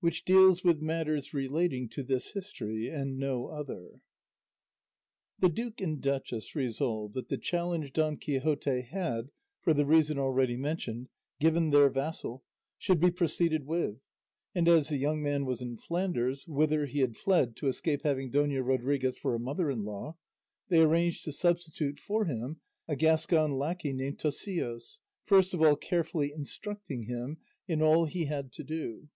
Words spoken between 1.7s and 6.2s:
TO THIS HISTORY AND NO OTHER The duke and